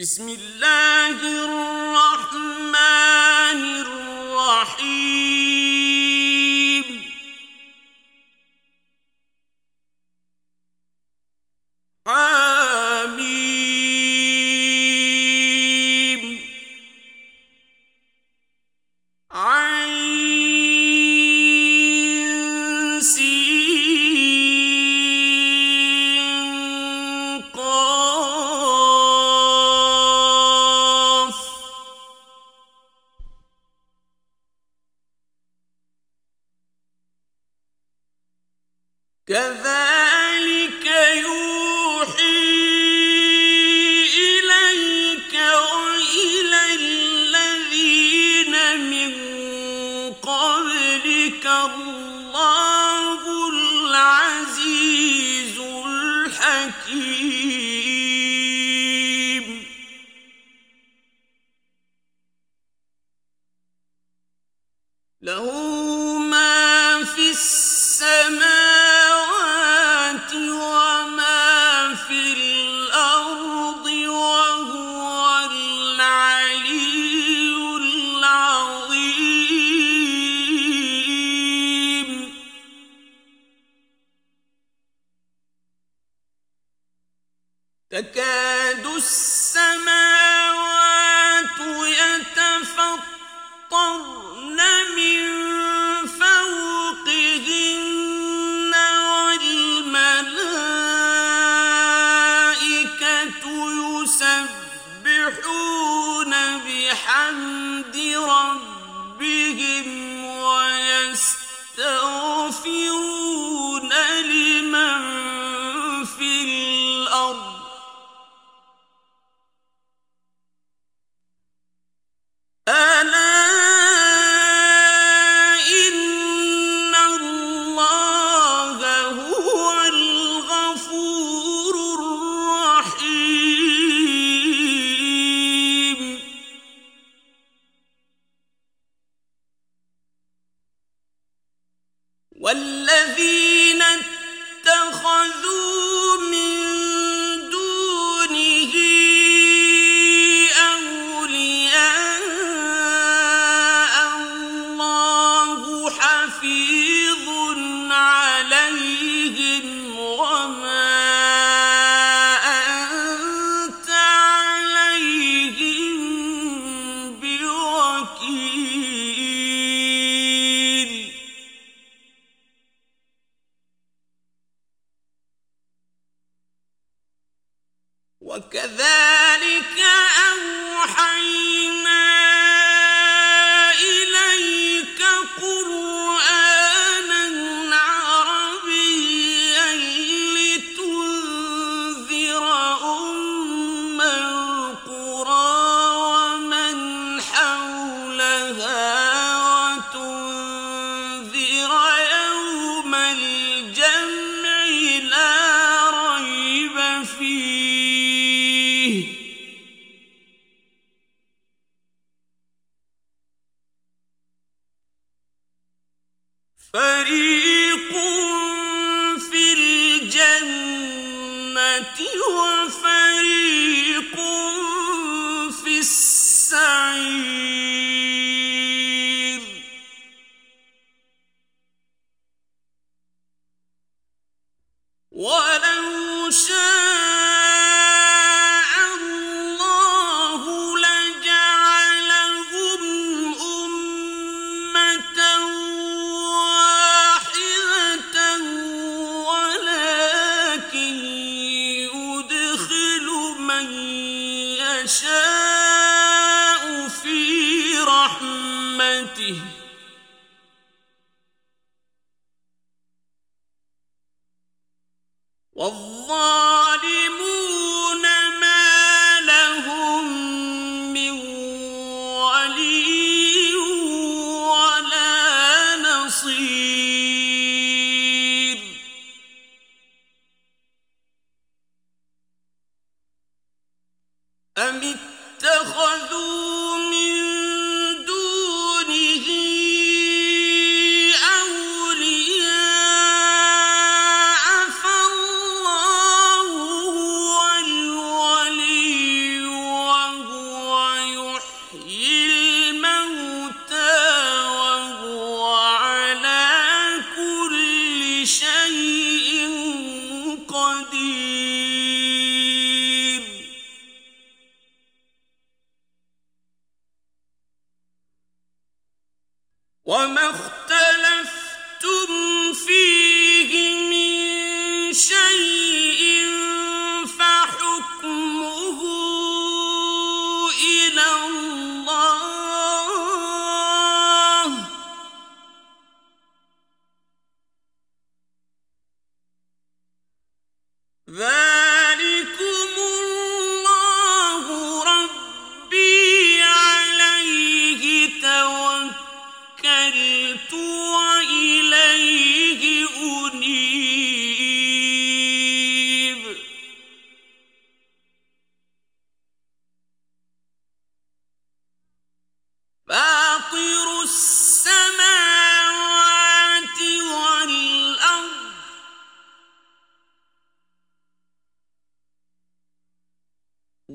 [0.00, 1.77] بسم الله الرحمن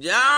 [0.02, 0.31] جعل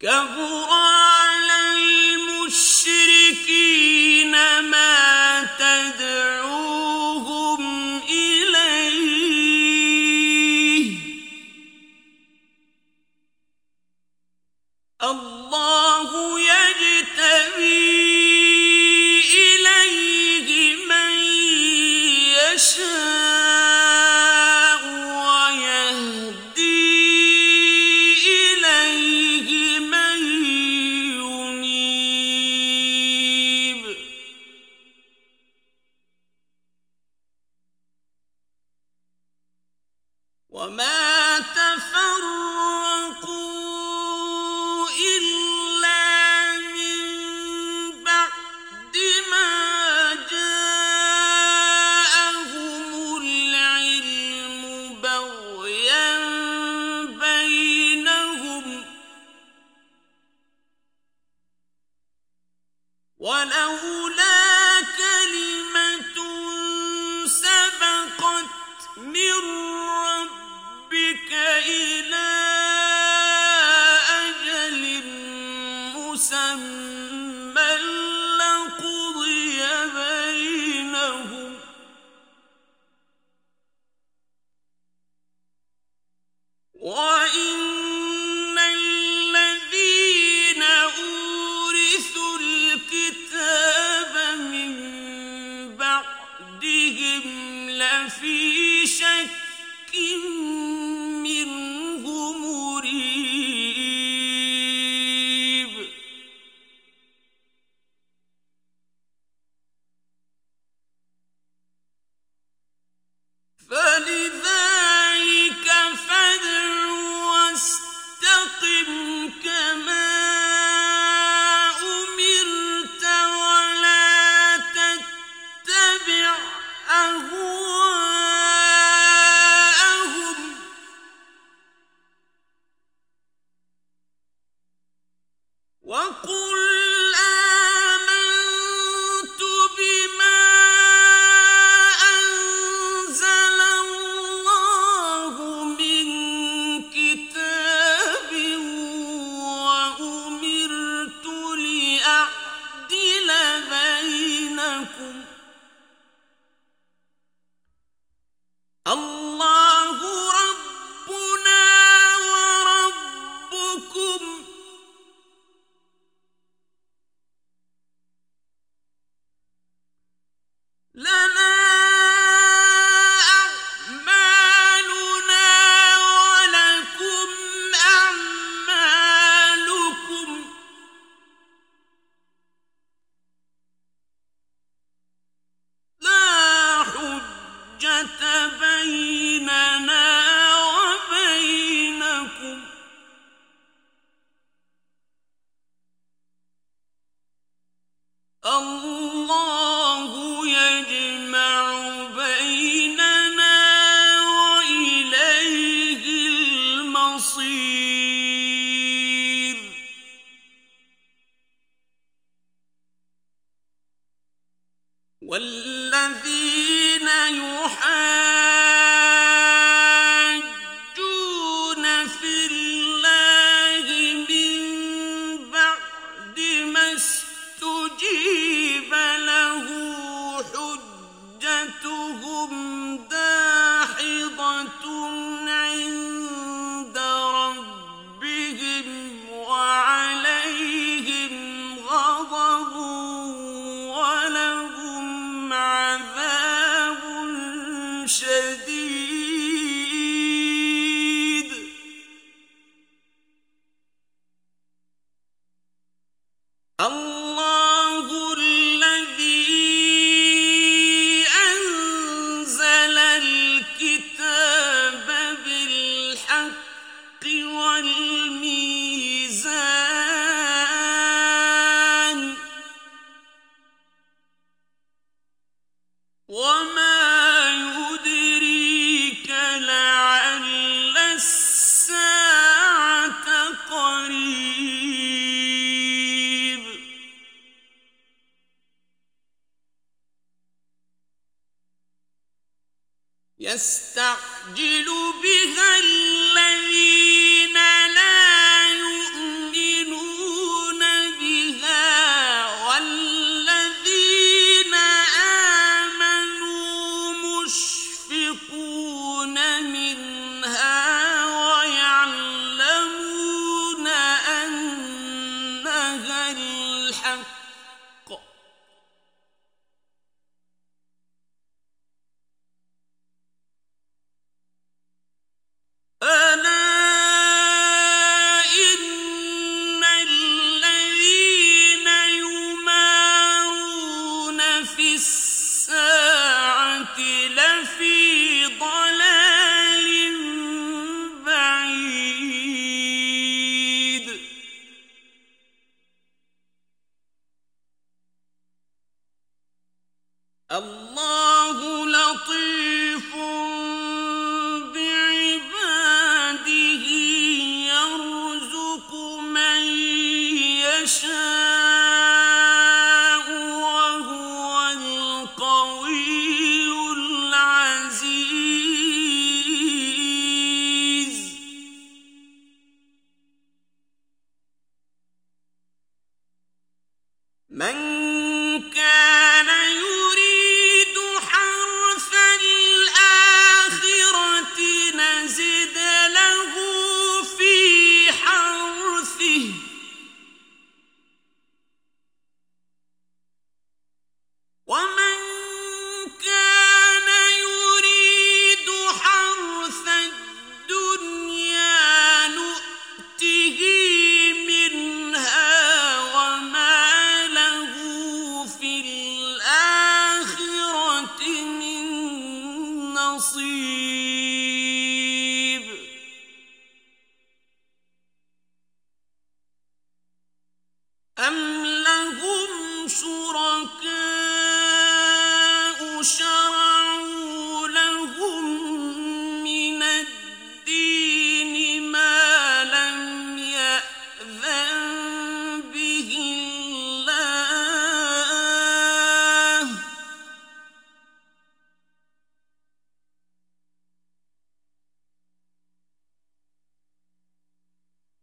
[0.00, 0.77] كبر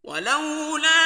[0.06, 1.05] ولولا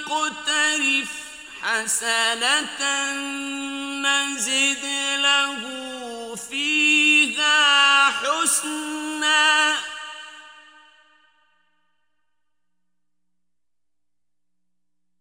[0.00, 1.12] يقترف
[1.62, 2.82] حسنة
[4.02, 4.84] نزد
[5.22, 5.60] له
[6.36, 9.76] فيها حسنا.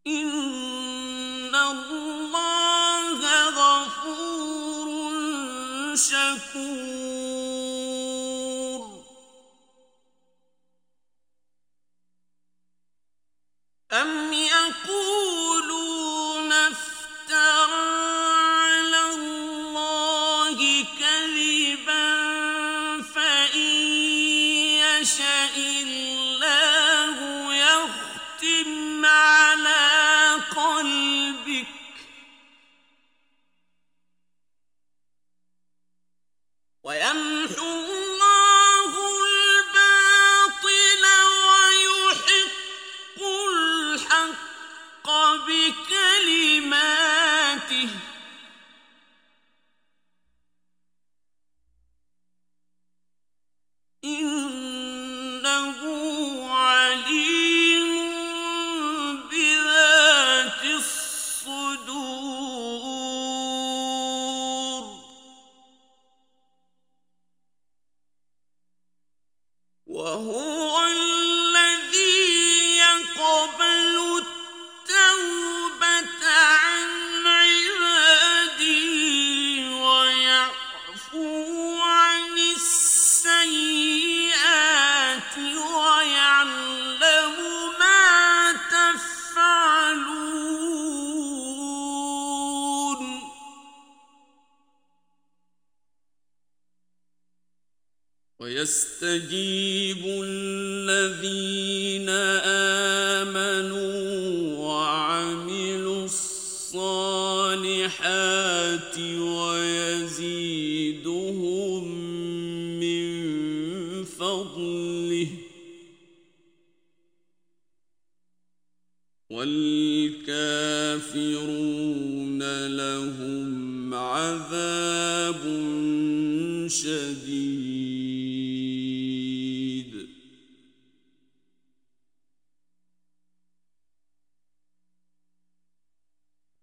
[0.07, 0.59] إن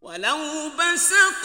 [0.07, 1.43] ولو بسط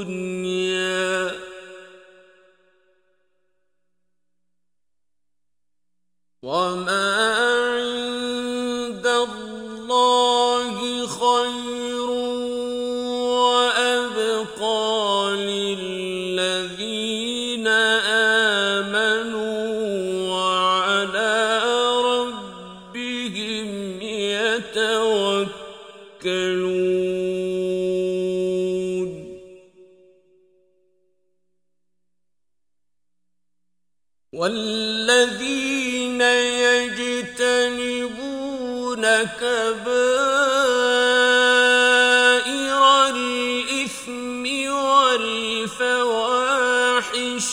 [0.00, 1.32] الدنيا.
[6.42, 7.01] وما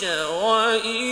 [0.03, 1.08] وإذا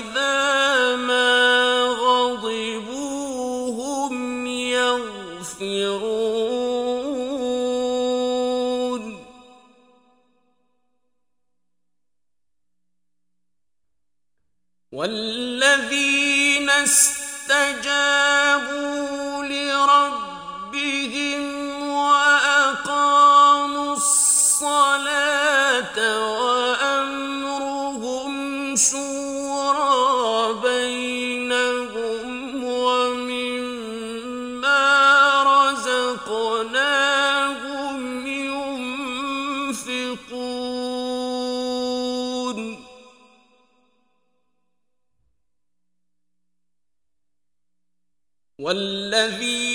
[48.68, 49.67] والذين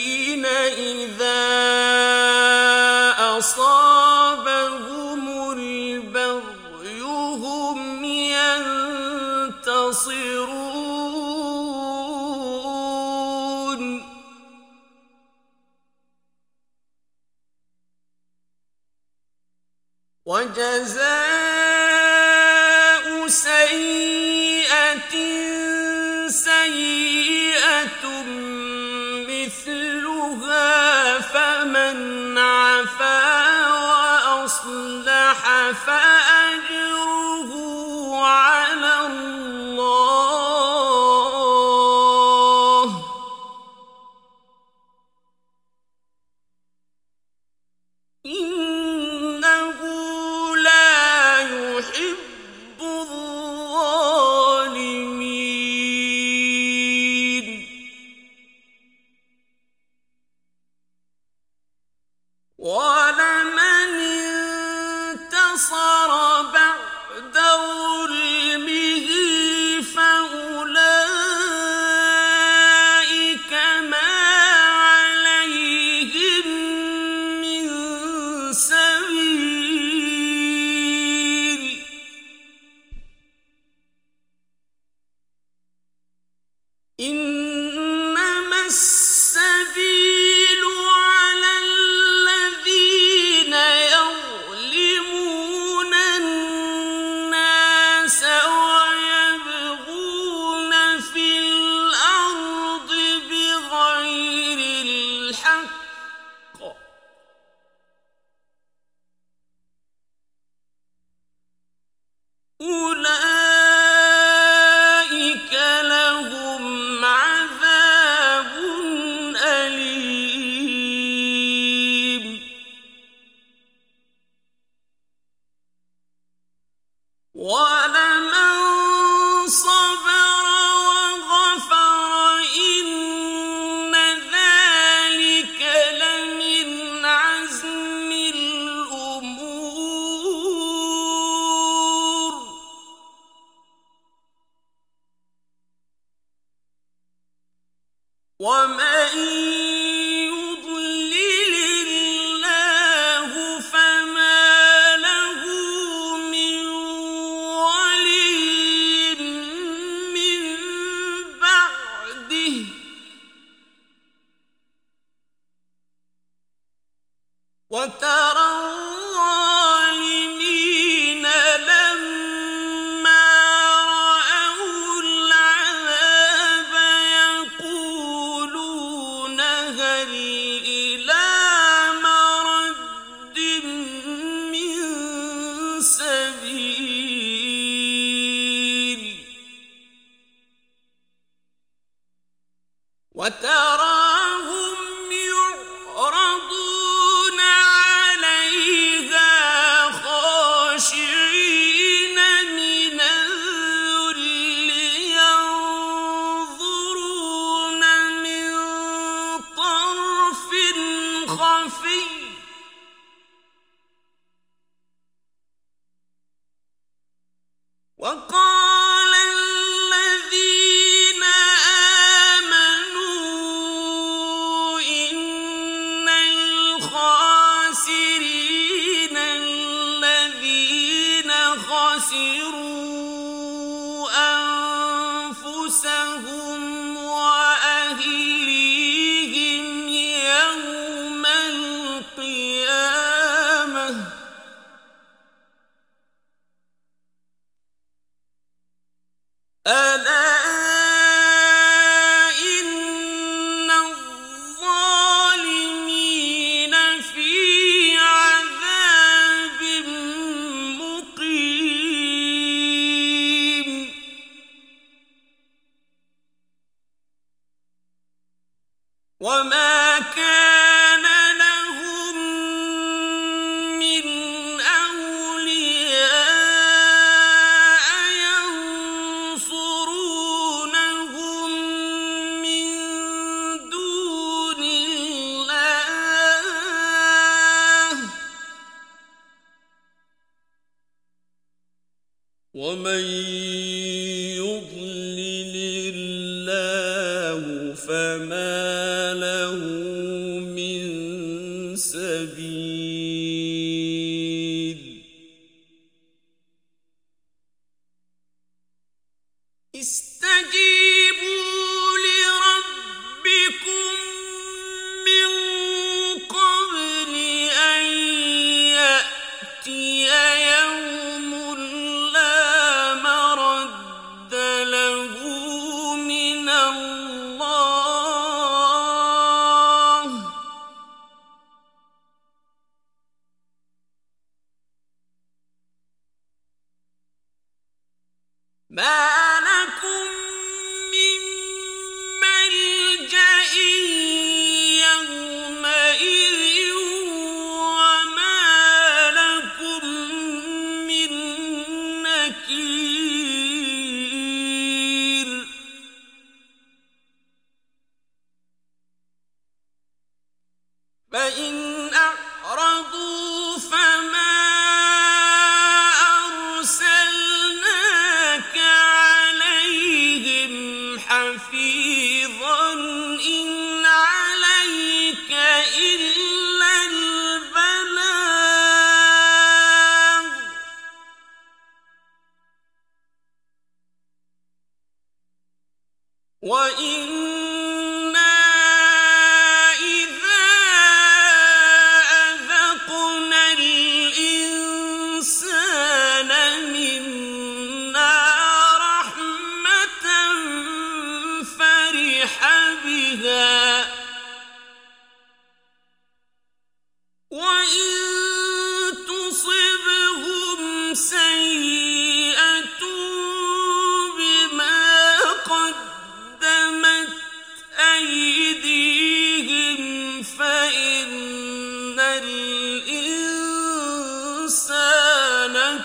[127.34, 127.81] What?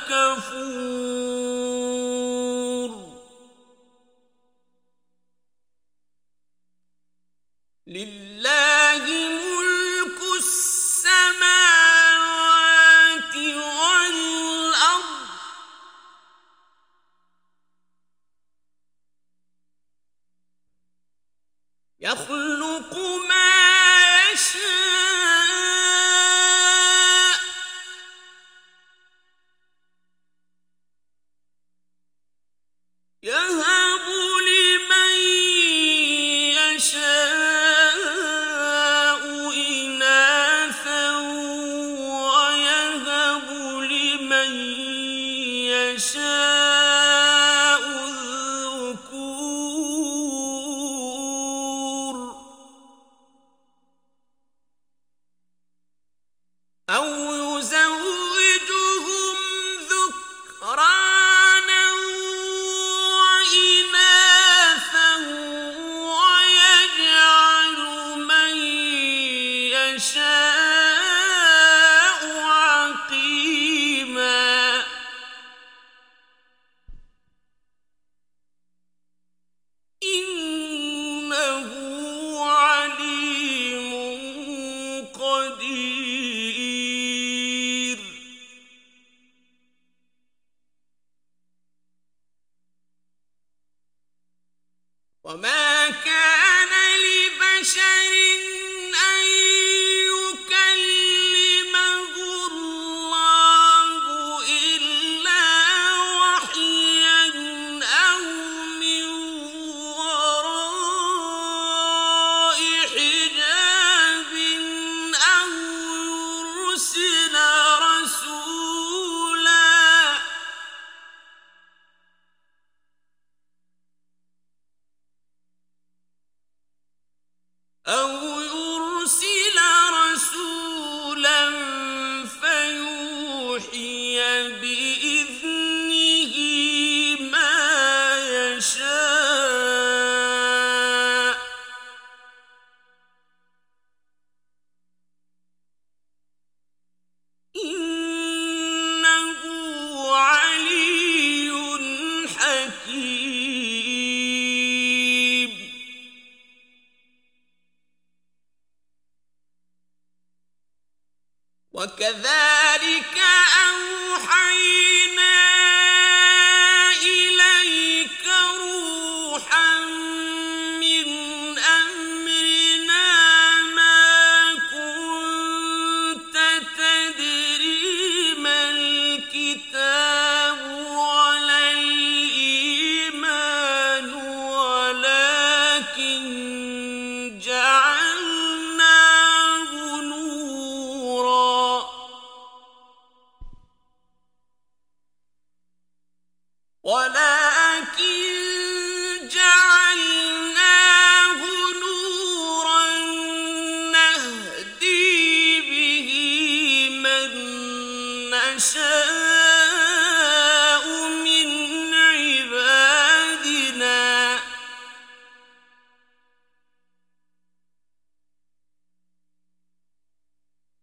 [0.06, 0.75] كفور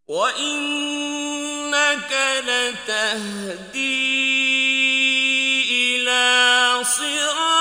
[0.09, 1.73] وإنك
[2.45, 4.05] لتهدي
[5.97, 7.54] إلى صراط